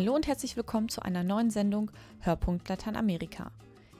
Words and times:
Hallo 0.00 0.14
und 0.14 0.26
herzlich 0.26 0.56
willkommen 0.56 0.88
zu 0.88 1.02
einer 1.02 1.22
neuen 1.22 1.50
Sendung 1.50 1.90
Hörpunkt 2.20 2.66
Lateinamerika. 2.70 3.52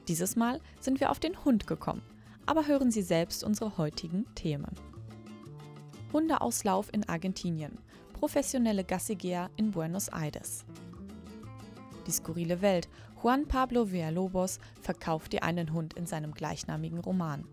Dieses 0.08 0.34
Mal 0.34 0.62
sind 0.80 0.98
wir 0.98 1.10
auf 1.10 1.20
den 1.20 1.44
Hund 1.44 1.66
gekommen, 1.66 2.00
aber 2.46 2.66
hören 2.66 2.90
Sie 2.90 3.02
selbst 3.02 3.44
unsere 3.44 3.76
heutigen 3.76 4.24
Themen. 4.34 4.74
Hundeauslauf 6.10 6.88
in 6.94 7.06
Argentinien, 7.06 7.76
professionelle 8.14 8.82
Gassigeher 8.82 9.50
in 9.56 9.72
Buenos 9.72 10.08
Aires. 10.08 10.64
Die 12.06 12.12
skurrile 12.12 12.62
Welt, 12.62 12.88
Juan 13.22 13.46
Pablo 13.46 13.92
Villalobos 13.92 14.58
verkauft 14.80 15.34
dir 15.34 15.42
einen 15.42 15.74
Hund 15.74 15.92
in 15.92 16.06
seinem 16.06 16.32
gleichnamigen 16.32 17.00
Roman. 17.00 17.44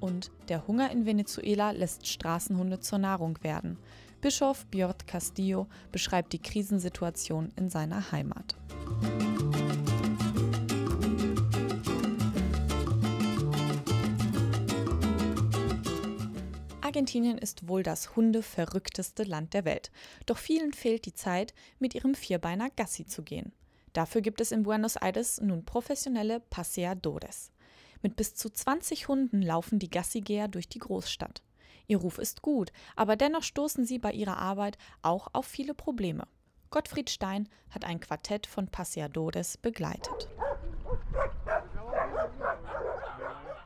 Und 0.00 0.30
der 0.50 0.66
Hunger 0.66 0.90
in 0.90 1.06
Venezuela 1.06 1.70
lässt 1.70 2.06
Straßenhunde 2.06 2.80
zur 2.80 2.98
Nahrung 2.98 3.38
werden. 3.42 3.78
Bischof 4.22 4.66
Björn 4.66 4.94
Castillo 5.04 5.66
beschreibt 5.90 6.32
die 6.32 6.38
Krisensituation 6.38 7.50
in 7.56 7.68
seiner 7.68 8.12
Heimat. 8.12 8.54
Argentinien 16.80 17.36
ist 17.36 17.66
wohl 17.66 17.82
das 17.82 18.14
hundeverrückteste 18.14 19.24
Land 19.24 19.54
der 19.54 19.64
Welt. 19.64 19.90
Doch 20.26 20.38
vielen 20.38 20.72
fehlt 20.72 21.04
die 21.04 21.14
Zeit, 21.14 21.52
mit 21.80 21.96
ihrem 21.96 22.14
Vierbeiner 22.14 22.70
Gassi 22.70 23.04
zu 23.04 23.24
gehen. 23.24 23.50
Dafür 23.92 24.20
gibt 24.20 24.40
es 24.40 24.52
in 24.52 24.62
Buenos 24.62 24.94
Aires 24.94 25.40
nun 25.40 25.64
professionelle 25.64 26.38
Paseadores. 26.38 27.50
Mit 28.02 28.14
bis 28.14 28.36
zu 28.36 28.50
20 28.50 29.08
Hunden 29.08 29.42
laufen 29.42 29.80
die 29.80 29.90
Gassigeher 29.90 30.46
durch 30.46 30.68
die 30.68 30.78
Großstadt. 30.78 31.42
Ihr 31.86 31.98
Ruf 31.98 32.18
ist 32.18 32.42
gut, 32.42 32.72
aber 32.96 33.16
dennoch 33.16 33.42
stoßen 33.42 33.84
sie 33.84 33.98
bei 33.98 34.12
ihrer 34.12 34.38
Arbeit 34.38 34.78
auch 35.02 35.28
auf 35.32 35.46
viele 35.46 35.74
Probleme. 35.74 36.24
Gottfried 36.70 37.10
Stein 37.10 37.48
hat 37.70 37.84
ein 37.84 38.00
Quartett 38.00 38.46
von 38.46 38.68
Paseadores 38.68 39.58
begleitet. 39.58 40.28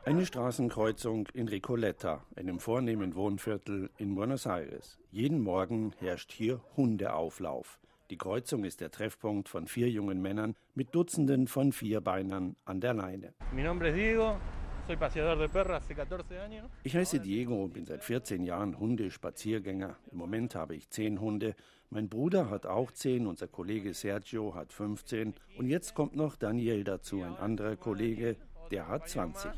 Eine 0.05 0.25
Straßenkreuzung 0.25 1.27
in 1.33 1.47
Recoleta, 1.49 2.23
einem 2.35 2.59
vornehmen 2.59 3.15
Wohnviertel 3.15 3.89
in 3.97 4.15
Buenos 4.15 4.45
Aires. 4.45 4.97
Jeden 5.11 5.41
Morgen 5.41 5.93
herrscht 5.99 6.31
hier 6.31 6.61
Hundeauflauf. 6.77 7.79
Die 8.09 8.17
Kreuzung 8.17 8.63
ist 8.63 8.79
der 8.79 8.89
Treffpunkt 8.89 9.49
von 9.49 9.67
vier 9.67 9.89
jungen 9.89 10.21
Männern 10.21 10.55
mit 10.75 10.95
Dutzenden 10.95 11.47
von 11.47 11.73
Vierbeinern 11.73 12.55
an 12.63 12.79
der 12.79 12.93
Leine. 12.93 13.33
Ich 16.83 16.95
heiße 16.95 17.19
Diego 17.19 17.63
und 17.63 17.73
bin 17.73 17.85
seit 17.85 18.03
14 18.03 18.43
Jahren 18.43 18.79
Hundespaziergänger. 18.79 19.97
Im 20.11 20.17
Moment 20.17 20.55
habe 20.55 20.75
ich 20.75 20.89
zehn 20.89 21.19
Hunde. 21.19 21.55
Mein 21.89 22.09
Bruder 22.09 22.49
hat 22.49 22.65
auch 22.65 22.91
zehn, 22.91 23.27
unser 23.27 23.47
Kollege 23.47 23.93
Sergio 23.93 24.55
hat 24.55 24.71
15 24.73 25.33
und 25.57 25.67
jetzt 25.69 25.93
kommt 25.93 26.15
noch 26.15 26.35
Daniel 26.35 26.83
dazu, 26.83 27.21
ein 27.21 27.35
anderer 27.35 27.75
Kollege, 27.75 28.35
der 28.71 28.87
hat 28.87 29.07
20. 29.09 29.51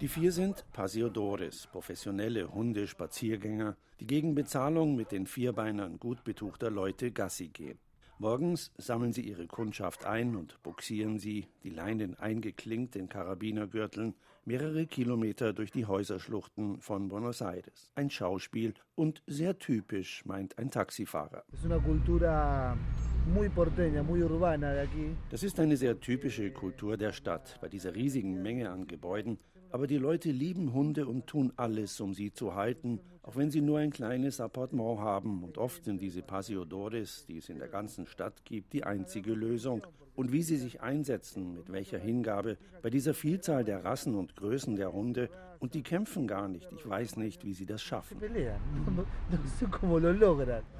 Die 0.00 0.08
vier 0.08 0.32
sind 0.32 0.64
Pasiodores, 0.72 1.66
professionelle 1.66 2.52
Hundespaziergänger, 2.52 3.76
die 4.00 4.06
gegen 4.06 4.34
Bezahlung 4.34 4.96
mit 4.96 5.12
den 5.12 5.26
Vierbeinern 5.26 5.98
gut 5.98 6.24
betuchter 6.24 6.70
Leute 6.70 7.10
Gassi 7.10 7.48
gehen. 7.48 7.78
Morgens 8.20 8.70
sammeln 8.76 9.14
sie 9.14 9.22
ihre 9.22 9.46
Kundschaft 9.46 10.04
ein 10.04 10.36
und 10.36 10.62
buxieren 10.62 11.18
sie, 11.18 11.46
die 11.62 11.70
Leinen 11.70 12.18
eingeklinkt 12.18 12.94
in 12.94 13.08
Karabinergürteln, 13.08 14.14
mehrere 14.44 14.86
Kilometer 14.86 15.54
durch 15.54 15.70
die 15.70 15.86
Häuserschluchten 15.86 16.82
von 16.82 17.08
Buenos 17.08 17.40
Aires. 17.40 17.90
Ein 17.94 18.10
Schauspiel 18.10 18.74
und 18.94 19.22
sehr 19.26 19.58
typisch, 19.58 20.22
meint 20.26 20.58
ein 20.58 20.70
Taxifahrer. 20.70 21.44
Das 25.30 25.42
ist 25.42 25.58
eine 25.58 25.78
sehr 25.78 25.98
typische 25.98 26.50
Kultur 26.50 26.98
der 26.98 27.12
Stadt, 27.12 27.58
bei 27.62 27.70
dieser 27.70 27.94
riesigen 27.94 28.42
Menge 28.42 28.68
an 28.68 28.86
Gebäuden. 28.86 29.38
Aber 29.72 29.86
die 29.86 29.98
Leute 29.98 30.32
lieben 30.32 30.72
Hunde 30.72 31.06
und 31.06 31.26
tun 31.26 31.52
alles, 31.56 32.00
um 32.00 32.12
sie 32.12 32.32
zu 32.32 32.54
halten, 32.54 33.00
auch 33.22 33.36
wenn 33.36 33.50
sie 33.50 33.60
nur 33.60 33.78
ein 33.78 33.90
kleines 33.90 34.40
Appartement 34.40 34.98
haben. 34.98 35.44
Und 35.44 35.58
oft 35.58 35.84
sind 35.84 36.00
diese 36.00 36.22
Pasiodores, 36.22 37.24
die 37.28 37.38
es 37.38 37.48
in 37.48 37.58
der 37.58 37.68
ganzen 37.68 38.06
Stadt 38.06 38.44
gibt, 38.44 38.72
die 38.72 38.84
einzige 38.84 39.32
Lösung. 39.32 39.86
Und 40.16 40.32
wie 40.32 40.42
sie 40.42 40.56
sich 40.56 40.80
einsetzen, 40.80 41.54
mit 41.54 41.72
welcher 41.72 41.98
Hingabe, 41.98 42.58
bei 42.82 42.90
dieser 42.90 43.14
Vielzahl 43.14 43.64
der 43.64 43.84
Rassen 43.84 44.16
und 44.16 44.34
Größen 44.34 44.74
der 44.74 44.92
Hunde. 44.92 45.30
Und 45.60 45.74
die 45.74 45.82
kämpfen 45.82 46.26
gar 46.26 46.48
nicht. 46.48 46.68
Ich 46.72 46.88
weiß 46.88 47.16
nicht, 47.16 47.44
wie 47.44 47.54
sie 47.54 47.66
das 47.66 47.80
schaffen. 47.80 48.18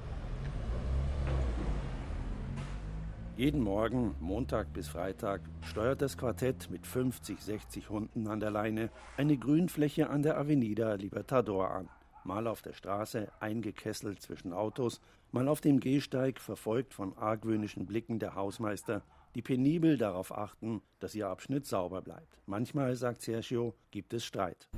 Jeden 3.41 3.63
Morgen, 3.63 4.15
Montag 4.21 4.71
bis 4.75 4.89
Freitag, 4.89 5.41
steuert 5.63 6.03
das 6.03 6.19
Quartett 6.19 6.69
mit 6.71 6.87
50, 6.87 7.41
60 7.41 7.89
Hunden 7.89 8.27
an 8.27 8.39
der 8.39 8.51
Leine 8.51 8.91
eine 9.17 9.39
Grünfläche 9.39 10.11
an 10.11 10.23
der 10.23 10.37
Avenida 10.37 10.93
Libertador 10.93 11.71
an. 11.71 11.89
Mal 12.23 12.47
auf 12.47 12.61
der 12.61 12.75
Straße, 12.75 13.33
eingekesselt 13.41 14.21
zwischen 14.21 14.53
Autos, 14.53 15.01
mal 15.33 15.49
auf 15.49 15.63
dem 15.63 15.81
Gehsteig, 15.81 16.39
verfolgt 16.39 16.93
von 16.93 17.17
argwöhnischen 17.17 17.87
Blicken 17.87 18.19
der 18.19 18.35
Hausmeister, 18.35 19.01
die 19.35 19.41
penibel 19.41 19.97
darauf 19.97 20.37
achten, 20.37 20.83
dass 20.99 21.15
ihr 21.15 21.29
Abschnitt 21.29 21.65
sauber 21.65 22.03
bleibt. 22.03 22.37
Manchmal, 22.45 22.95
sagt 22.95 23.23
Sergio, 23.23 23.75
gibt 23.91 24.13
es 24.13 24.23
Streit. 24.23 24.69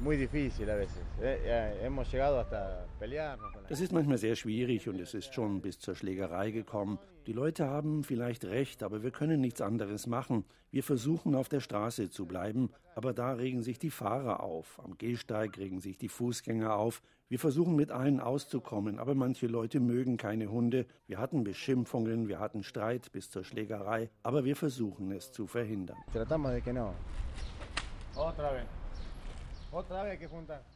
Das 3.68 3.80
ist 3.80 3.92
manchmal 3.92 4.18
sehr 4.18 4.36
schwierig 4.36 4.88
und 4.88 5.00
es 5.00 5.14
ist 5.14 5.34
schon 5.34 5.60
bis 5.62 5.80
zur 5.80 5.96
Schlägerei 5.96 6.52
gekommen. 6.52 7.00
Die 7.26 7.32
Leute 7.32 7.68
haben 7.68 8.02
vielleicht 8.02 8.44
recht, 8.44 8.82
aber 8.82 9.04
wir 9.04 9.12
können 9.12 9.40
nichts 9.40 9.60
anderes 9.60 10.08
machen. 10.08 10.44
Wir 10.72 10.82
versuchen 10.82 11.36
auf 11.36 11.48
der 11.48 11.60
Straße 11.60 12.10
zu 12.10 12.26
bleiben, 12.26 12.70
aber 12.96 13.12
da 13.12 13.34
regen 13.34 13.62
sich 13.62 13.78
die 13.78 13.90
Fahrer 13.90 14.42
auf. 14.42 14.80
Am 14.82 14.98
Gehsteig 14.98 15.56
regen 15.56 15.80
sich 15.80 15.98
die 15.98 16.08
Fußgänger 16.08 16.74
auf. 16.74 17.00
Wir 17.28 17.38
versuchen 17.38 17.76
mit 17.76 17.92
allen 17.92 18.18
auszukommen, 18.18 18.98
aber 18.98 19.14
manche 19.14 19.46
Leute 19.46 19.78
mögen 19.78 20.16
keine 20.16 20.50
Hunde. 20.50 20.84
Wir 21.06 21.18
hatten 21.18 21.44
Beschimpfungen, 21.44 22.26
wir 22.26 22.40
hatten 22.40 22.64
Streit 22.64 23.12
bis 23.12 23.30
zur 23.30 23.44
Schlägerei, 23.44 24.10
aber 24.24 24.44
wir 24.44 24.56
versuchen 24.56 25.12
es 25.12 25.30
zu 25.30 25.46
verhindern. 25.46 25.98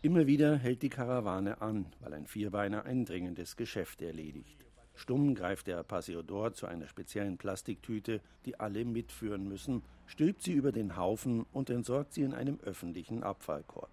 Immer 0.02 0.26
wieder 0.28 0.56
hält 0.56 0.82
die 0.82 0.88
Karawane 0.88 1.60
an, 1.60 1.86
weil 2.00 2.14
ein 2.14 2.26
Vierbeiner 2.26 2.84
ein 2.84 3.04
dringendes 3.04 3.56
Geschäft 3.56 4.00
erledigt. 4.00 4.64
Stumm 4.96 5.34
greift 5.34 5.66
der 5.66 5.82
Pasiodor 5.82 6.54
zu 6.54 6.66
einer 6.66 6.88
speziellen 6.88 7.36
Plastiktüte, 7.36 8.20
die 8.46 8.58
alle 8.58 8.84
mitführen 8.84 9.46
müssen, 9.46 9.82
stülpt 10.06 10.42
sie 10.42 10.52
über 10.52 10.72
den 10.72 10.96
Haufen 10.96 11.44
und 11.52 11.70
entsorgt 11.70 12.14
sie 12.14 12.22
in 12.22 12.34
einem 12.34 12.58
öffentlichen 12.64 13.22
Abfallkorb. 13.22 13.90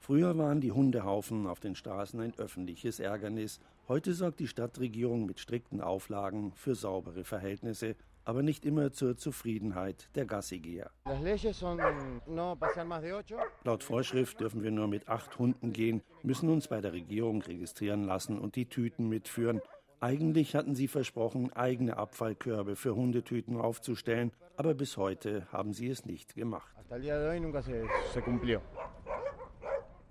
Früher 0.00 0.36
waren 0.36 0.60
die 0.60 0.72
Hundehaufen 0.72 1.46
auf 1.46 1.60
den 1.60 1.76
Straßen 1.76 2.20
ein 2.20 2.34
öffentliches 2.36 3.00
Ärgernis. 3.00 3.60
Heute 3.86 4.12
sorgt 4.12 4.40
die 4.40 4.48
Stadtregierung 4.48 5.26
mit 5.26 5.38
strikten 5.38 5.80
Auflagen 5.80 6.52
für 6.56 6.74
saubere 6.74 7.22
Verhältnisse, 7.22 7.94
aber 8.24 8.42
nicht 8.42 8.64
immer 8.64 8.92
zur 8.92 9.16
Zufriedenheit 9.16 10.08
der 10.14 10.24
Gassigeher. 10.24 10.90
Laut 13.64 13.84
Vorschrift 13.84 14.40
dürfen 14.40 14.62
wir 14.62 14.70
nur 14.70 14.88
mit 14.88 15.08
acht 15.08 15.38
Hunden 15.38 15.72
gehen, 15.72 16.02
müssen 16.22 16.48
uns 16.48 16.68
bei 16.68 16.80
der 16.80 16.92
Regierung 16.92 17.42
registrieren 17.42 18.04
lassen 18.04 18.38
und 18.38 18.56
die 18.56 18.66
Tüten 18.66 19.08
mitführen. 19.08 19.60
Eigentlich 20.02 20.54
hatten 20.54 20.74
sie 20.74 20.88
versprochen, 20.88 21.52
eigene 21.52 21.98
Abfallkörbe 21.98 22.74
für 22.74 22.96
Hundetüten 22.96 23.56
aufzustellen, 23.56 24.32
aber 24.56 24.72
bis 24.72 24.96
heute 24.96 25.46
haben 25.52 25.74
sie 25.74 25.88
es 25.88 26.06
nicht 26.06 26.34
gemacht. 26.34 26.74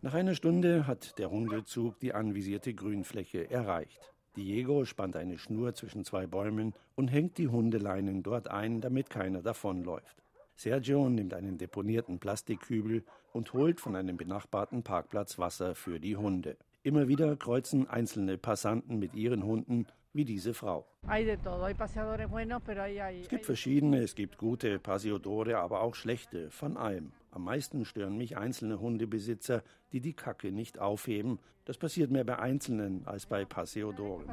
Nach 0.02 0.13
einer 0.13 0.36
Stunde 0.36 0.86
hat 0.86 1.18
der 1.18 1.31
Hundezug 1.31 2.00
die 2.00 2.13
anvisierte 2.13 2.74
Grünfläche 2.75 3.50
erreicht. 3.50 4.13
Diego 4.36 4.86
spannt 4.86 5.16
eine 5.16 5.40
Schnur 5.40 5.74
zwischen 5.74 6.06
zwei 6.06 6.28
Bäumen 6.28 6.74
und 6.96 7.08
hängt 7.08 7.40
die 7.40 7.48
Hundeleinen 7.48 8.22
dort 8.22 8.48
ein, 8.48 8.81
damit 8.81 9.10
keiner 9.10 9.42
davonläuft. 9.42 10.24
Sergio 10.56 11.10
nimmt 11.10 11.34
einen 11.34 11.58
deponierten 11.58 12.19
Plastikkübel 12.19 13.04
und 13.34 13.54
holt 13.54 13.81
von 13.81 13.96
einem 13.96 14.18
benachbarten 14.18 14.84
Parkplatz 14.84 15.40
Wasser 15.40 15.74
für 15.74 16.00
die 16.00 16.16
Hunde. 16.16 16.58
Immer 16.81 17.10
wieder 17.10 17.36
kreuzen 17.36 17.90
einzelne 17.90 18.38
Passanten 18.38 19.00
mit 19.00 19.14
ihren 19.14 19.44
Hunden, 19.44 19.86
wie 20.14 20.24
diese 20.24 20.54
Frau. 20.54 20.88
Es 21.08 21.38
gibt 23.30 23.46
verschiedene, 23.46 24.00
es 24.00 24.16
gibt 24.16 24.38
gute 24.38 24.80
Pasiodore, 24.80 25.58
aber 25.58 25.81
auch 25.81 25.94
schlechte, 25.94 26.50
von 26.50 26.78
allem. 26.78 27.12
Am 27.31 27.44
meisten 27.44 27.84
stören 27.84 28.18
mich 28.18 28.38
einzelne 28.38 28.80
Hundebesitzer, 28.80 29.62
die 29.92 30.00
die 30.00 30.14
Kacke 30.14 30.54
nicht 30.54 30.80
aufheben. 30.80 31.40
Das 31.66 31.78
passiert 31.78 32.12
mehr 32.12 32.24
bei 32.24 32.40
Einzelnen 32.40 33.06
als 33.06 33.25
bei 33.25 33.44
Paseodoren. 33.44 34.25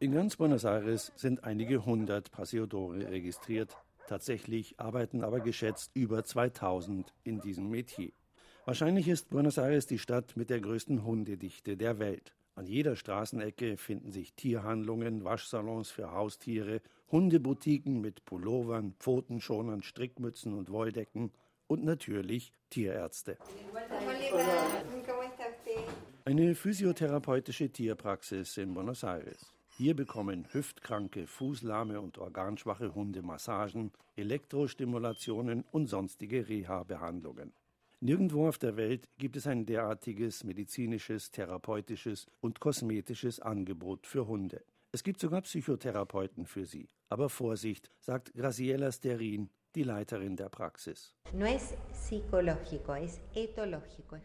In 0.00 0.12
ganz 0.12 0.36
Buenos 0.36 0.64
Aires 0.64 1.12
sind 1.16 1.44
einige 1.44 1.86
hundert 1.86 2.30
Paseodore 2.30 3.10
registriert. 3.10 3.74
Tatsächlich 4.06 4.78
arbeiten 4.78 5.24
aber 5.24 5.40
geschätzt 5.40 5.92
über 5.94 6.24
2000 6.24 7.14
in 7.24 7.40
diesem 7.40 7.70
Metier. 7.70 8.12
Wahrscheinlich 8.66 9.08
ist 9.08 9.28
Buenos 9.28 9.58
Aires 9.58 9.86
die 9.86 9.98
Stadt 9.98 10.38
mit 10.38 10.48
der 10.48 10.58
größten 10.58 11.04
Hundedichte 11.04 11.76
der 11.76 11.98
Welt. 11.98 12.34
An 12.54 12.66
jeder 12.66 12.96
Straßenecke 12.96 13.76
finden 13.76 14.10
sich 14.10 14.32
Tierhandlungen, 14.32 15.22
Waschsalons 15.22 15.90
für 15.90 16.12
Haustiere, 16.12 16.80
Hundeboutiquen 17.12 18.00
mit 18.00 18.24
Pullovern, 18.24 18.94
Pfotenschonern, 18.98 19.82
Strickmützen 19.82 20.54
und 20.54 20.70
Wolldecken 20.70 21.30
und 21.66 21.84
natürlich 21.84 22.54
Tierärzte. 22.70 23.36
Eine 26.24 26.54
physiotherapeutische 26.54 27.68
Tierpraxis 27.68 28.56
in 28.56 28.72
Buenos 28.72 29.02
Aires. 29.02 29.52
Hier 29.76 29.94
bekommen 29.94 30.46
hüftkranke, 30.52 31.26
fußlahme 31.26 32.00
und 32.00 32.16
organschwache 32.16 32.94
Hunde 32.94 33.20
Massagen, 33.20 33.92
Elektrostimulationen 34.16 35.64
und 35.70 35.88
sonstige 35.88 36.48
Reha-Behandlungen. 36.48 37.52
Nirgendwo 38.06 38.46
auf 38.48 38.58
der 38.58 38.76
Welt 38.76 39.08
gibt 39.16 39.34
es 39.34 39.46
ein 39.46 39.64
derartiges 39.64 40.44
medizinisches, 40.44 41.30
therapeutisches 41.30 42.26
und 42.42 42.60
kosmetisches 42.60 43.40
Angebot 43.40 44.06
für 44.06 44.26
Hunde. 44.26 44.62
Es 44.92 45.02
gibt 45.02 45.18
sogar 45.20 45.40
Psychotherapeuten 45.40 46.44
für 46.44 46.66
sie. 46.66 46.90
Aber 47.08 47.30
Vorsicht, 47.30 47.90
sagt 48.00 48.34
Graciela 48.34 48.92
Sterin, 48.92 49.48
die 49.74 49.84
Leiterin 49.84 50.36
der 50.36 50.50
Praxis. 50.50 51.14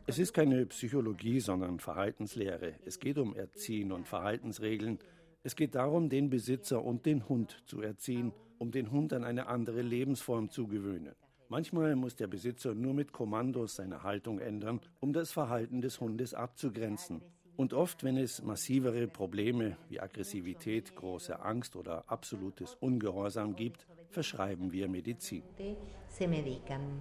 Es 0.08 0.20
ist 0.20 0.34
keine 0.34 0.66
Psychologie, 0.66 1.40
sondern 1.40 1.80
Verhaltenslehre. 1.80 2.74
Es 2.84 3.00
geht 3.00 3.18
um 3.18 3.34
Erziehen 3.34 3.94
und 3.94 4.10
Verhaltensregeln, 4.10 5.00
es 5.44 5.56
geht 5.56 5.76
darum, 5.76 6.10
den 6.10 6.30
Besitzer 6.30 6.84
und 6.84 7.06
den 7.06 7.30
Hund 7.30 7.64
zu 7.66 7.82
erziehen, 7.82 8.34
um 8.58 8.72
den 8.72 8.92
Hund 8.92 9.14
an 9.14 9.24
eine 9.24 9.48
andere 9.48 9.82
Lebensform 9.82 10.50
zu 10.50 10.68
gewöhnen. 10.68 11.16
Manchmal 11.52 11.96
muss 11.96 12.16
der 12.16 12.28
Besitzer 12.28 12.76
nur 12.76 12.94
mit 12.94 13.12
Kommandos 13.12 13.76
seine 13.76 14.04
Haltung 14.04 14.38
ändern, 14.38 14.80
um 15.00 15.14
das 15.14 15.32
Verhalten 15.32 15.82
des 15.82 16.00
Hundes 16.00 16.36
abzugrenzen. 16.36 17.24
Und 17.58 17.74
oft, 17.74 18.04
wenn 18.04 18.18
es 18.18 18.44
massivere 18.44 19.08
Probleme 19.08 19.76
wie 19.90 20.00
Aggressivität, 20.00 20.96
große 20.96 21.40
Angst 21.42 21.76
oder 21.76 22.04
absolutes 22.08 22.76
Ungehorsam 22.76 23.56
gibt, 23.56 23.88
verschreiben 24.10 24.72
wir 24.72 24.88
Medizin. 24.88 25.42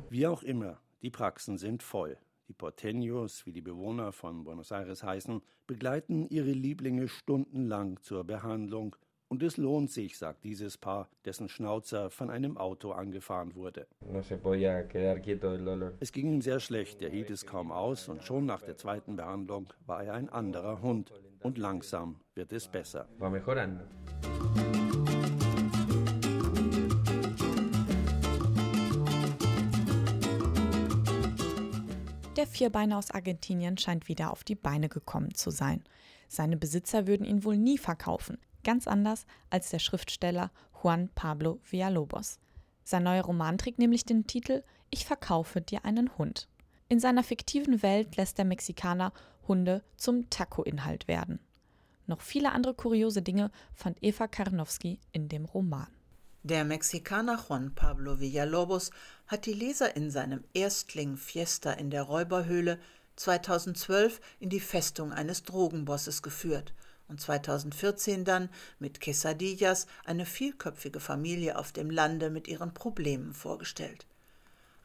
Wie 0.09 0.27
auch 0.27 0.43
immer, 0.43 0.81
die 1.03 1.11
Praxen 1.11 1.59
sind 1.59 1.83
voll. 1.83 2.17
Die 2.49 2.55
Porteños, 2.55 3.45
wie 3.45 3.53
die 3.53 3.61
Bewohner 3.61 4.13
von 4.13 4.45
Buenos 4.45 4.71
Aires 4.71 5.03
heißen, 5.03 5.43
begleiten 5.67 6.27
ihre 6.31 6.53
Lieblinge 6.53 7.09
stundenlang 7.09 8.01
zur 8.01 8.25
Behandlung. 8.25 8.97
Und 9.31 9.43
es 9.43 9.59
lohnt 9.59 9.91
sich, 9.91 10.17
sagt 10.17 10.43
dieses 10.45 10.79
Paar, 10.79 11.11
dessen 11.27 11.51
Schnauzer 11.51 12.09
von 12.09 12.31
einem 12.31 12.57
Auto 12.57 12.93
angefahren 12.93 13.55
wurde. 13.55 13.87
Es 16.01 16.13
ging 16.13 16.33
ihm 16.33 16.41
sehr 16.41 16.61
schlecht, 16.61 17.03
er 17.03 17.11
hielt 17.11 17.29
es 17.29 17.45
kaum 17.45 17.71
aus 17.71 18.09
und 18.09 18.25
schon 18.25 18.47
nach 18.47 18.63
der 18.63 18.79
zweiten 18.79 19.17
Behandlung 19.17 19.69
war 19.85 20.03
er 20.03 20.15
ein 20.15 20.31
anderer 20.31 20.81
Hund. 20.81 21.13
Und 21.41 21.59
langsam 21.59 22.21
wird 22.35 22.55
es 22.55 22.69
besser. 22.69 23.07
Der 32.37 32.47
Vierbeiner 32.47 32.97
aus 32.97 33.11
Argentinien 33.11 33.77
scheint 33.77 34.09
wieder 34.09 34.31
auf 34.31 34.43
die 34.43 34.55
Beine 34.55 34.89
gekommen 34.89 35.35
zu 35.35 35.51
sein. 35.51 35.85
Seine 36.29 36.57
Besitzer 36.57 37.07
würden 37.07 37.27
ihn 37.27 37.45
wohl 37.45 37.57
nie 37.57 37.79
verkaufen, 37.79 38.39
ganz 38.65 38.87
anders 38.87 39.27
als 39.51 39.71
der 39.71 39.79
Schriftsteller 39.79 40.51
Juan 40.83 41.09
Pablo 41.15 41.61
Villalobos. 41.69 42.39
Sein 42.85 43.03
neuer 43.03 43.25
Roman 43.25 43.59
trägt 43.59 43.79
nämlich 43.79 44.05
den 44.05 44.27
Titel 44.27 44.63
Ich 44.91 45.05
verkaufe 45.05 45.61
dir 45.61 45.85
einen 45.85 46.17
Hund. 46.17 46.49
In 46.89 47.01
seiner 47.01 47.23
fiktiven 47.23 47.83
Welt 47.83 48.17
lässt 48.17 48.39
der 48.39 48.45
Mexikaner 48.45 49.13
Hunde 49.47 49.83
zum 49.97 50.31
Taco-Inhalt 50.31 51.09
werden. 51.09 51.39
Noch 52.07 52.23
viele 52.23 52.53
andere 52.53 52.73
kuriose 52.73 53.21
Dinge 53.21 53.51
fand 53.75 53.99
Eva 54.03 54.27
Karnowski 54.27 54.99
in 55.13 55.29
dem 55.29 55.45
Roman. 55.45 55.89
Der 56.43 56.65
Mexikaner 56.65 57.39
Juan 57.47 57.75
Pablo 57.75 58.21
Villalobos 58.21 58.91
hat 59.27 59.45
die 59.45 59.53
Leser 59.53 59.95
in 59.97 60.11
seinem 60.11 60.45
Erstling 60.55 61.17
Fiesta 61.17 61.73
in 61.73 61.91
der 61.91 62.05
Räuberhöhle 62.05 62.79
2012 63.17 64.21
in 64.41 64.49
die 64.49 64.61
Festung 64.61 65.13
eines 65.13 65.43
Drogenbosses 65.43 66.23
geführt 66.23 66.73
und 67.09 67.21
2014 67.21 68.25
dann 68.25 68.49
mit 68.79 69.01
Quesadillas 69.01 69.87
eine 70.05 70.27
vielköpfige 70.27 71.01
Familie 71.01 71.59
auf 71.59 71.73
dem 71.73 71.91
Lande 71.91 72.31
mit 72.31 72.49
ihren 72.49 72.75
Problemen 72.75 73.33
vorgestellt. 73.35 74.07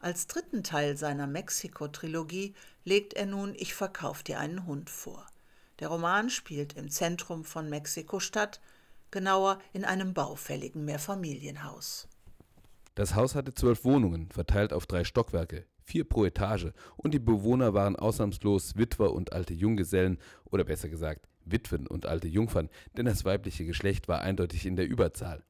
Als 0.00 0.26
dritten 0.26 0.62
Teil 0.62 0.96
seiner 0.96 1.26
Mexiko-Trilogie 1.26 2.54
legt 2.84 3.14
er 3.14 3.26
nun 3.26 3.54
Ich 3.54 3.74
verkauf 3.74 4.22
dir 4.22 4.38
einen 4.38 4.66
Hund 4.66 4.90
vor. 4.90 5.26
Der 5.80 5.88
Roman 5.88 6.30
spielt 6.30 6.74
im 6.74 6.90
Zentrum 6.90 7.44
von 7.44 7.68
Mexiko-Stadt, 7.68 8.60
genauer 9.10 9.58
in 9.72 9.84
einem 9.84 10.12
baufälligen 10.12 10.84
Mehrfamilienhaus. 10.84 12.08
Das 12.94 13.14
Haus 13.14 13.34
hatte 13.34 13.54
zwölf 13.54 13.84
Wohnungen, 13.84 14.30
verteilt 14.30 14.72
auf 14.72 14.86
drei 14.86 15.04
Stockwerke, 15.04 15.66
vier 15.82 16.04
pro 16.04 16.24
Etage, 16.24 16.72
und 16.96 17.12
die 17.12 17.18
Bewohner 17.18 17.74
waren 17.74 17.96
ausnahmslos 17.96 18.76
Witwer 18.76 19.12
und 19.12 19.32
alte 19.32 19.54
Junggesellen, 19.54 20.18
oder 20.44 20.64
besser 20.64 20.88
gesagt 20.88 21.26
Witwen 21.44 21.86
und 21.86 22.06
alte 22.06 22.28
Jungfern, 22.28 22.70
denn 22.96 23.06
das 23.06 23.24
weibliche 23.24 23.64
Geschlecht 23.64 24.08
war 24.08 24.20
eindeutig 24.20 24.66
in 24.66 24.76
der 24.76 24.86
Überzahl. 24.86 25.44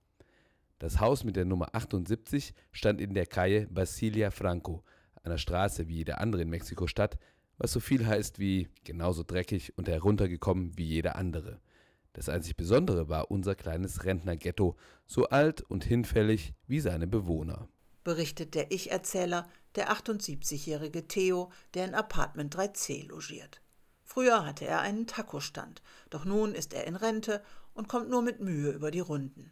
Das 0.79 1.01
Haus 1.01 1.25
mit 1.25 1.37
der 1.37 1.45
Nummer 1.45 1.75
78 1.75 2.53
stand 2.73 3.01
in 3.01 3.15
der 3.15 3.27
Calle 3.27 3.67
Basilia 3.69 4.31
Franco, 4.31 4.85
einer 5.23 5.39
Straße 5.39 5.89
wie 5.89 5.97
jede 5.97 6.19
andere 6.19 6.43
in 6.43 6.51
Mexiko-Stadt, 6.51 7.19
was 7.59 7.73
so 7.73 7.81
viel 7.81 8.07
heißt 8.07 8.39
wie 8.39 8.69
genauso 8.85 9.23
dreckig 9.23 9.77
und 9.79 9.89
heruntergekommen 9.89 10.77
wie 10.77 10.85
jede 10.85 11.15
andere. 11.15 11.61
Das 12.13 12.29
einzig 12.29 12.57
Besondere 12.57 13.09
war 13.09 13.31
unser 13.31 13.55
kleines 13.55 14.05
Rentnerghetto, 14.05 14.77
so 15.07 15.29
alt 15.29 15.63
und 15.63 15.85
hinfällig 15.85 16.55
wie 16.67 16.81
seine 16.81 17.07
Bewohner. 17.07 17.69
Berichtet 18.05 18.55
der 18.55 18.71
Ich-Erzähler, 18.71 19.49
der 19.75 19.91
78-jährige 19.91 21.09
Theo, 21.09 21.51
der 21.75 21.87
in 21.87 21.95
Apartment 21.95 22.55
3c 22.55 23.09
logiert. 23.09 23.61
Früher 24.15 24.47
hatte 24.47 24.65
er 24.65 24.81
einen 24.81 25.09
Taco-Stand, 25.09 25.83
doch 26.09 26.25
nun 26.25 26.55
ist 26.55 26.73
er 26.73 26.87
in 26.87 26.95
Rente 26.95 27.43
und 27.75 27.89
kommt 27.89 28.09
nur 28.09 28.23
mit 28.23 28.39
Mühe 28.39 28.71
über 28.71 28.93
die 28.93 29.01
Runden. 29.01 29.51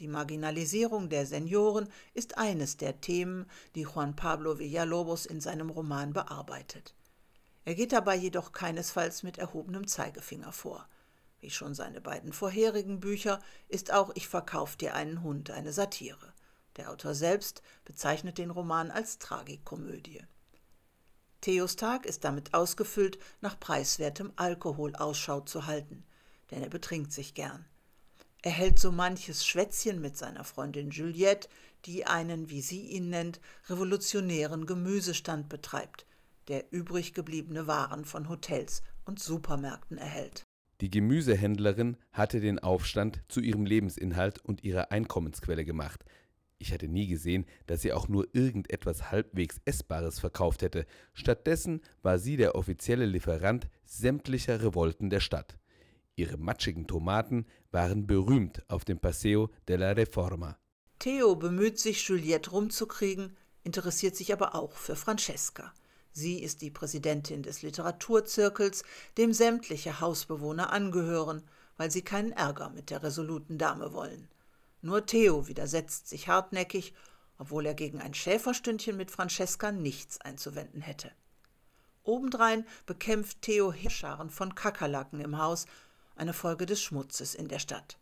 Die 0.00 0.06
Marginalisierung 0.06 1.08
der 1.08 1.24
Senioren 1.24 1.88
ist 2.12 2.36
eines 2.36 2.76
der 2.76 3.00
Themen, 3.00 3.46
die 3.74 3.84
Juan 3.84 4.14
Pablo 4.14 4.58
Villalobos 4.58 5.24
in 5.24 5.40
seinem 5.40 5.70
Roman 5.70 6.12
bearbeitet. 6.12 6.94
Er 7.64 7.74
geht 7.74 7.92
dabei 7.92 8.16
jedoch 8.16 8.52
keinesfalls 8.52 9.22
mit 9.22 9.38
erhobenem 9.38 9.86
Zeigefinger 9.86 10.52
vor. 10.52 10.86
Wie 11.40 11.48
schon 11.48 11.72
seine 11.72 12.02
beiden 12.02 12.34
vorherigen 12.34 13.00
Bücher 13.00 13.40
ist 13.66 13.94
auch 13.94 14.10
Ich 14.14 14.28
verkauf 14.28 14.76
dir 14.76 14.94
einen 14.94 15.22
Hund 15.22 15.50
eine 15.50 15.72
Satire. 15.72 16.34
Der 16.76 16.90
Autor 16.90 17.14
selbst 17.14 17.62
bezeichnet 17.86 18.36
den 18.36 18.50
Roman 18.50 18.90
als 18.90 19.18
Tragikomödie. 19.18 20.22
Theos 21.40 21.76
Tag 21.76 22.06
ist 22.06 22.24
damit 22.24 22.54
ausgefüllt, 22.54 23.18
nach 23.40 23.58
preiswertem 23.58 24.32
Alkohol 24.36 24.94
Ausschau 24.96 25.40
zu 25.40 25.66
halten, 25.66 26.04
denn 26.50 26.62
er 26.62 26.70
betrinkt 26.70 27.12
sich 27.12 27.34
gern. 27.34 27.64
Er 28.42 28.52
hält 28.52 28.78
so 28.78 28.92
manches 28.92 29.46
Schwätzchen 29.46 30.00
mit 30.00 30.16
seiner 30.16 30.44
Freundin 30.44 30.90
Juliette, 30.90 31.48
die 31.84 32.06
einen, 32.06 32.48
wie 32.50 32.60
sie 32.60 32.82
ihn 32.82 33.10
nennt, 33.10 33.40
revolutionären 33.68 34.66
Gemüsestand 34.66 35.48
betreibt, 35.48 36.06
der 36.48 36.64
übrig 36.72 37.14
gebliebene 37.14 37.66
Waren 37.66 38.04
von 38.04 38.28
Hotels 38.28 38.82
und 39.04 39.18
Supermärkten 39.18 39.98
erhält. 39.98 40.44
Die 40.80 40.90
Gemüsehändlerin 40.90 41.96
hatte 42.12 42.40
den 42.40 42.58
Aufstand 42.58 43.22
zu 43.28 43.40
ihrem 43.40 43.64
Lebensinhalt 43.64 44.44
und 44.44 44.62
ihrer 44.62 44.92
Einkommensquelle 44.92 45.64
gemacht. 45.64 46.04
Ich 46.58 46.72
hatte 46.72 46.88
nie 46.88 47.06
gesehen, 47.06 47.44
dass 47.66 47.82
sie 47.82 47.92
auch 47.92 48.08
nur 48.08 48.28
irgendetwas 48.32 49.10
halbwegs 49.10 49.60
Essbares 49.64 50.18
verkauft 50.18 50.62
hätte. 50.62 50.86
Stattdessen 51.12 51.82
war 52.02 52.18
sie 52.18 52.36
der 52.36 52.54
offizielle 52.54 53.06
Lieferant 53.06 53.68
sämtlicher 53.84 54.62
Revolten 54.62 55.10
der 55.10 55.20
Stadt. 55.20 55.58
Ihre 56.14 56.38
matschigen 56.38 56.86
Tomaten 56.86 57.46
waren 57.70 58.06
berühmt 58.06 58.62
auf 58.68 58.86
dem 58.86 58.98
Paseo 58.98 59.50
de 59.68 59.76
la 59.76 59.92
Reforma. 59.92 60.58
Theo 60.98 61.36
bemüht 61.36 61.78
sich, 61.78 62.08
Juliette 62.08 62.50
rumzukriegen, 62.50 63.36
interessiert 63.64 64.16
sich 64.16 64.32
aber 64.32 64.54
auch 64.54 64.72
für 64.72 64.96
Francesca. 64.96 65.74
Sie 66.12 66.42
ist 66.42 66.62
die 66.62 66.70
Präsidentin 66.70 67.42
des 67.42 67.60
Literaturzirkels, 67.60 68.82
dem 69.18 69.34
sämtliche 69.34 70.00
Hausbewohner 70.00 70.72
angehören, 70.72 71.42
weil 71.76 71.90
sie 71.90 72.00
keinen 72.00 72.32
Ärger 72.32 72.70
mit 72.70 72.88
der 72.88 73.02
resoluten 73.02 73.58
Dame 73.58 73.92
wollen. 73.92 74.26
Nur 74.86 75.04
Theo 75.04 75.48
widersetzt 75.48 76.06
sich 76.06 76.28
hartnäckig, 76.28 76.94
obwohl 77.38 77.66
er 77.66 77.74
gegen 77.74 78.00
ein 78.00 78.14
Schäferstündchen 78.14 78.96
mit 78.96 79.10
Francesca 79.10 79.72
nichts 79.72 80.20
einzuwenden 80.20 80.80
hätte. 80.80 81.10
Obendrein 82.04 82.64
bekämpft 82.86 83.42
Theo 83.42 83.72
Hirscharen 83.72 84.30
von 84.30 84.54
Kakerlaken 84.54 85.20
im 85.20 85.38
Haus, 85.38 85.66
eine 86.14 86.32
Folge 86.32 86.66
des 86.66 86.80
Schmutzes 86.80 87.34
in 87.34 87.48
der 87.48 87.58
Stadt. 87.58 87.98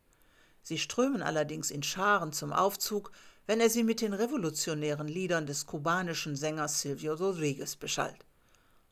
Sie 0.63 0.77
strömen 0.77 1.23
allerdings 1.23 1.71
in 1.71 1.83
Scharen 1.83 2.35
zum 2.35 2.53
Aufzug, 2.53 3.13
wenn 3.47 3.61
er 3.61 3.71
sie 3.71 3.83
mit 3.83 4.03
den 4.03 4.13
revolutionären 4.13 5.09
Liedern 5.09 5.47
des 5.47 5.65
kubanischen 5.65 6.37
Sängers 6.37 6.83
Silvio 6.83 7.15
Rodriguez 7.15 7.77
beschallt. 7.77 8.27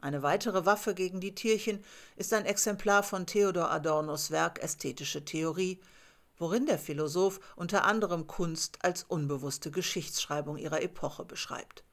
Eine 0.00 0.22
weitere 0.22 0.64
Waffe 0.64 0.94
gegen 0.94 1.20
die 1.20 1.34
Tierchen 1.34 1.84
ist 2.16 2.32
ein 2.32 2.46
Exemplar 2.46 3.02
von 3.02 3.26
Theodor 3.26 3.70
Adornos 3.70 4.30
Werk 4.30 4.62
Ästhetische 4.62 5.26
Theorie, 5.26 5.78
worin 6.42 6.66
der 6.66 6.80
Philosoph 6.80 7.38
unter 7.54 7.84
anderem 7.84 8.26
Kunst 8.26 8.84
als 8.84 9.04
unbewusste 9.04 9.70
Geschichtsschreibung 9.70 10.58
ihrer 10.58 10.82
Epoche 10.82 11.24
beschreibt. 11.24 11.84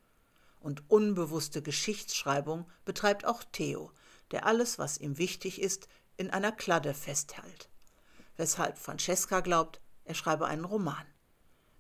Und 0.60 0.90
unbewusste 0.90 1.62
Geschichtsschreibung 1.62 2.68
betreibt 2.84 3.26
auch 3.26 3.44
Theo, 3.52 3.92
der 4.32 4.48
alles, 4.48 4.80
was 4.80 4.98
ihm 4.98 5.20
wichtig 5.20 5.62
ist, 5.62 5.88
in 6.18 6.32
einer 6.32 6.52
Kladde 6.52 6.96
festhält. 6.96 7.70
Weshalb 8.38 8.80
Francesca 8.80 9.42
glaubt, 9.42 9.82
er 10.04 10.16
schreibe 10.16 10.48
einen 10.48 10.66
Roman. 10.66 11.06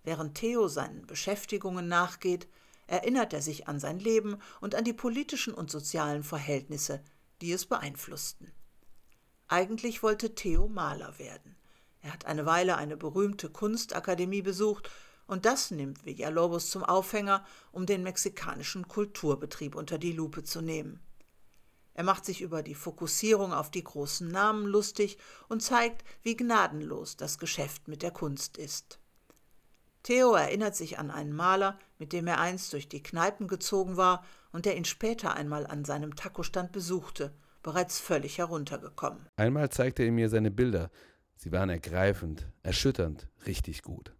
Während 0.04 0.36
Theo 0.36 0.68
seinen 0.68 1.08
Beschäftigungen 1.08 1.88
nachgeht, 1.88 2.48
erinnert 2.86 3.34
er 3.34 3.42
sich 3.42 3.68
an 3.68 3.80
sein 3.80 3.98
Leben 3.98 4.38
und 4.62 4.76
an 4.76 4.84
die 4.84 4.94
politischen 4.94 5.56
und 5.56 5.72
sozialen 5.72 6.22
Verhältnisse, 6.22 7.04
die 7.42 7.52
es 7.52 7.66
beeinflussten. 7.66 8.54
Eigentlich 9.48 10.04
wollte 10.04 10.36
Theo 10.36 10.68
Maler 10.68 11.18
werden. 11.18 11.56
Er 12.02 12.14
hat 12.14 12.26
eine 12.26 12.46
Weile 12.46 12.78
eine 12.78 12.98
berühmte 12.98 13.50
Kunstakademie 13.50 14.42
besucht 14.42 14.90
und 15.28 15.46
das 15.46 15.72
nimmt 15.72 16.06
Villalobos 16.06 16.70
zum 16.70 16.84
Aufhänger, 16.84 17.46
um 17.72 17.86
den 17.86 18.04
mexikanischen 18.04 18.88
Kulturbetrieb 18.88 19.76
unter 19.76 19.98
die 19.98 20.14
Lupe 20.14 20.44
zu 20.44 20.62
nehmen. 20.62 21.00
Er 21.94 22.04
macht 22.04 22.26
sich 22.26 22.42
über 22.42 22.64
die 22.64 22.76
Fokussierung 22.76 23.54
auf 23.54 23.70
die 23.70 23.84
großen 23.84 24.28
Namen 24.28 24.66
lustig 24.66 25.18
und 25.50 25.62
zeigt, 25.62 26.04
wie 26.24 26.38
gnadenlos 26.38 27.18
das 27.18 27.38
Geschäft 27.38 27.88
mit 27.88 28.02
der 28.02 28.12
Kunst 28.12 28.58
ist. 28.58 29.00
Theo 30.04 30.34
erinnert 30.34 30.76
sich 30.76 30.98
an 30.98 31.12
einen 31.12 31.34
Maler, 31.34 31.78
mit 31.98 32.14
dem 32.14 32.26
er 32.28 32.40
einst 32.40 32.72
durch 32.72 32.88
die 32.88 33.04
Kneipen 33.04 33.48
gezogen 33.48 33.98
war 33.98 34.24
und 34.52 34.66
der 34.66 34.78
ihn 34.78 34.86
später 34.86 35.34
einmal 35.34 35.68
an 35.68 35.84
seinem 35.84 36.16
Takostand 36.16 36.72
besuchte, 36.72 37.34
bereits 37.62 38.00
völlig 38.00 38.38
heruntergekommen. 38.38 39.28
Einmal 39.36 39.70
zeigte 39.70 40.04
er 40.04 40.12
mir 40.12 40.30
seine 40.30 40.52
Bilder. 40.52 40.90
Sie 41.42 41.54
waren 41.54 41.70
ergreifend, 41.70 42.50
erschütternd, 42.64 43.30
richtig 43.46 43.82
gut. 43.82 44.14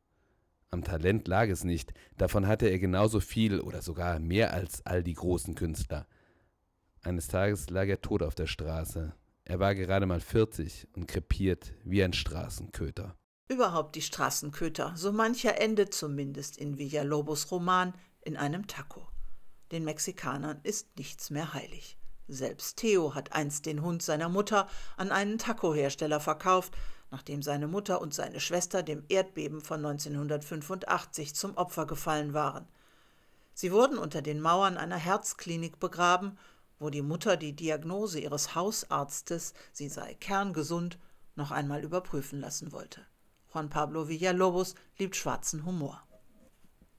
Am 0.70 0.86
Talent 0.86 1.28
lag 1.28 1.50
es 1.50 1.66
nicht, 1.66 1.94
davon 2.16 2.48
hatte 2.48 2.70
er 2.70 2.80
genauso 2.80 3.20
viel 3.20 3.60
oder 3.60 3.82
sogar 3.82 4.20
mehr 4.20 4.54
als 4.54 4.86
all 4.86 5.04
die 5.04 5.16
großen 5.16 5.54
Künstler. 5.54 6.08
Eines 7.02 7.28
Tages 7.28 7.70
lag 7.70 7.88
er 7.88 8.00
tot 8.00 8.24
auf 8.24 8.36
der 8.36 8.48
Straße. 8.48 9.14
Er 9.44 9.60
war 9.60 9.76
gerade 9.76 10.06
mal 10.06 10.22
40 10.22 10.88
und 10.94 11.10
krepiert 11.10 11.74
wie 11.84 12.02
ein 12.02 12.14
Straßenköter. 12.14 13.18
Überhaupt 13.50 13.96
die 13.96 14.02
Straßenköter, 14.02 14.94
so 14.96 15.12
mancher 15.12 15.60
endet 15.60 15.94
zumindest 15.94 16.56
in 16.56 16.78
Villalobos 16.78 17.52
Roman 17.52 17.94
in 18.22 18.38
einem 18.38 18.66
Taco. 18.68 19.10
Den 19.74 19.84
Mexikanern 19.84 20.62
ist 20.64 20.98
nichts 20.98 21.32
mehr 21.32 21.54
heilig. 21.54 21.98
Selbst 22.30 22.78
Theo 22.78 23.14
hat 23.14 23.34
einst 23.34 23.66
den 23.66 23.82
Hund 23.82 24.04
seiner 24.04 24.30
Mutter 24.30 24.70
an 24.96 25.12
einen 25.12 25.38
Taco-Hersteller 25.38 26.22
verkauft, 26.22 26.78
nachdem 27.12 27.42
seine 27.42 27.68
Mutter 27.68 28.02
und 28.02 28.14
seine 28.14 28.40
Schwester 28.40 28.84
dem 28.84 29.04
Erdbeben 29.10 29.62
von 29.62 29.86
1985 29.86 31.36
zum 31.36 31.56
Opfer 31.58 31.86
gefallen 31.86 32.34
waren. 32.34 32.68
Sie 33.54 33.72
wurden 33.72 33.98
unter 33.98 34.22
den 34.22 34.42
Mauern 34.42 34.78
einer 34.78 34.98
Herzklinik 34.98 35.80
begraben, 35.80 36.38
wo 36.80 36.90
die 36.90 37.02
Mutter 37.02 37.36
die 37.36 37.54
Diagnose 37.54 38.20
ihres 38.20 38.56
Hausarztes, 38.56 39.54
sie 39.74 39.90
sei 39.90 40.14
kerngesund, 40.14 40.98
noch 41.36 41.52
einmal 41.52 41.84
überprüfen 41.84 42.40
lassen 42.40 42.72
wollte. 42.72 43.06
Juan 43.54 43.70
Pablo 43.70 44.08
Villalobos 44.08 44.76
liebt 44.98 45.16
schwarzen 45.16 45.66
Humor. 45.66 46.02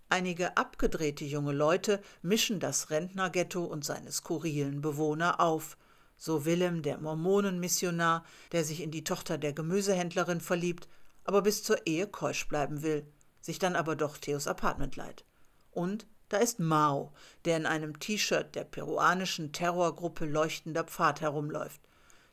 Einige 0.09 0.57
abgedrehte 0.57 1.25
junge 1.25 1.53
Leute 1.53 2.03
mischen 2.21 2.59
das 2.59 2.91
Rentnerghetto 2.91 3.65
und 3.65 3.85
seine 3.85 4.11
skurrilen 4.11 4.81
Bewohner 4.81 5.39
auf. 5.39 5.77
So 6.23 6.45
Willem, 6.45 6.83
der 6.83 6.99
Mormonenmissionar, 6.99 8.27
der 8.53 8.63
sich 8.63 8.83
in 8.83 8.91
die 8.91 9.05
Tochter 9.05 9.39
der 9.39 9.55
Gemüsehändlerin 9.55 10.43
verliebt, 10.43 10.87
aber 11.25 11.41
bis 11.41 11.63
zur 11.63 11.87
Ehe 11.87 12.07
keusch 12.07 12.47
bleiben 12.47 12.83
will, 12.83 13.11
sich 13.41 13.59
dann 13.59 13.75
aber 13.75 13.97
doch 13.97 14.19
Theos 14.19 14.47
Apartment 14.47 14.97
leiht. 14.97 15.25
Und 15.71 16.07
da 16.29 16.37
ist 16.37 16.61
Mao, 16.61 17.15
der 17.47 17.57
in 17.57 17.65
einem 17.65 17.99
T-Shirt 17.99 18.55
der 18.55 18.65
peruanischen 18.65 19.53
Terrorgruppe 19.53 20.27
Leuchtender 20.27 20.85
Pfad 20.85 21.23
herumläuft. 21.23 21.81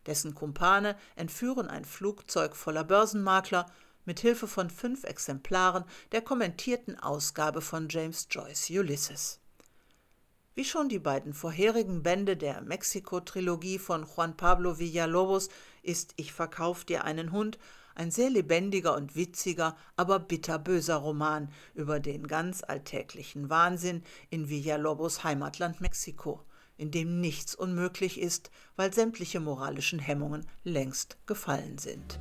Dessen 0.05 0.35
Kumpane 0.35 0.97
entführen 1.15 1.69
ein 1.69 1.85
Flugzeug 1.85 2.57
voller 2.57 2.83
Börsenmakler 2.83 3.71
mit 4.03 4.19
Hilfe 4.19 4.49
von 4.49 4.69
fünf 4.69 5.05
Exemplaren 5.05 5.85
der 6.11 6.21
kommentierten 6.21 6.99
Ausgabe 6.99 7.61
von 7.61 7.87
James 7.87 8.27
Joyce 8.29 8.69
Ulysses. 8.71 9.39
Wie 10.57 10.65
schon 10.65 10.89
die 10.89 10.97
beiden 10.97 11.35
vorherigen 11.35 12.01
Bände 12.01 12.35
der 12.35 12.61
Mexiko-Trilogie 12.61 13.77
von 13.77 14.07
Juan 14.07 14.35
Pablo 14.35 14.79
Villalobos 14.79 15.49
ist 15.83 16.15
Ich 16.15 16.33
verkauf 16.33 16.83
dir 16.83 17.03
einen 17.03 17.31
Hund 17.31 17.59
ein 17.93 18.09
sehr 18.09 18.31
lebendiger 18.31 18.95
und 18.95 19.15
witziger, 19.15 19.77
aber 19.97 20.17
bitterböser 20.17 20.95
Roman 20.95 21.51
über 21.75 21.99
den 21.99 22.25
ganz 22.25 22.63
alltäglichen 22.63 23.51
Wahnsinn 23.51 24.01
in 24.31 24.49
Villalobos 24.49 25.23
Heimatland 25.23 25.79
Mexiko, 25.79 26.41
in 26.75 26.89
dem 26.89 27.21
nichts 27.21 27.53
unmöglich 27.53 28.19
ist, 28.19 28.49
weil 28.75 28.91
sämtliche 28.91 29.39
moralischen 29.39 29.99
Hemmungen 29.99 30.43
längst 30.63 31.17
gefallen 31.27 31.77
sind. 31.77 32.19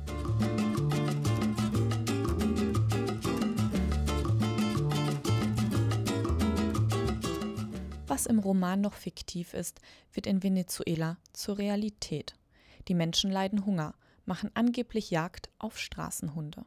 Was 8.17 8.25
im 8.25 8.39
Roman 8.39 8.81
noch 8.81 8.95
fiktiv 8.95 9.53
ist, 9.53 9.79
wird 10.11 10.25
in 10.25 10.41
Venezuela 10.41 11.17
zur 11.33 11.59
Realität. 11.59 12.33
Die 12.87 12.95
Menschen 12.95 13.29
leiden 13.29 13.63
Hunger, 13.63 13.93
machen 14.25 14.49
angeblich 14.55 15.11
Jagd 15.11 15.51
auf 15.59 15.77
Straßenhunde. 15.77 16.65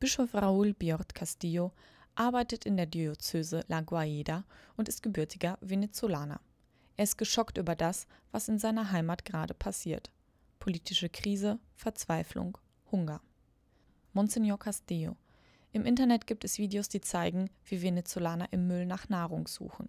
Bischof 0.00 0.34
Raúl 0.34 0.74
Biort 0.74 1.14
Castillo 1.14 1.72
arbeitet 2.14 2.66
in 2.66 2.76
der 2.76 2.84
Diözese 2.84 3.64
La 3.68 3.80
Guaida 3.80 4.44
und 4.76 4.90
ist 4.90 5.02
gebürtiger 5.02 5.56
Venezolaner. 5.62 6.42
Er 6.98 7.04
ist 7.04 7.16
geschockt 7.16 7.56
über 7.56 7.74
das, 7.74 8.06
was 8.30 8.46
in 8.46 8.58
seiner 8.58 8.92
Heimat 8.92 9.24
gerade 9.24 9.54
passiert. 9.54 10.10
Politische 10.58 11.08
Krise, 11.08 11.58
Verzweiflung, 11.74 12.58
Hunger. 12.92 13.22
Monsignor 14.12 14.58
Castillo. 14.58 15.16
Im 15.72 15.86
Internet 15.86 16.26
gibt 16.26 16.44
es 16.44 16.58
Videos, 16.58 16.90
die 16.90 17.00
zeigen, 17.00 17.48
wie 17.64 17.80
Venezolaner 17.80 18.48
im 18.50 18.66
Müll 18.66 18.84
nach 18.84 19.08
Nahrung 19.08 19.48
suchen. 19.48 19.88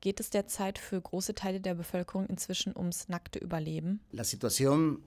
Geht 0.00 0.18
es 0.18 0.30
derzeit 0.30 0.78
für 0.78 0.98
große 0.98 1.34
Teile 1.34 1.60
der 1.60 1.74
Bevölkerung 1.74 2.26
inzwischen 2.26 2.74
ums 2.74 3.08
nackte 3.08 3.38
Überleben? 3.38 4.00
La 4.12 4.24
situación 4.24 5.02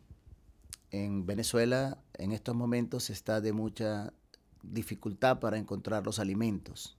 en 0.92 1.28
Venezuela 1.28 1.98
en 2.14 2.32
estos 2.32 2.54
momentos 2.54 3.10
está 3.10 3.42
de 3.42 3.54
mucha 3.54 4.14
dificultad 4.62 5.40
para 5.40 5.58
encontrar 5.58 6.06
los 6.06 6.20
alimentos. 6.20 6.96